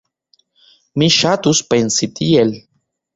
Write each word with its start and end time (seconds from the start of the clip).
Mi 1.01 1.09
ŝatus 1.15 1.61
pensi 1.73 2.09
tiel. 2.21 2.51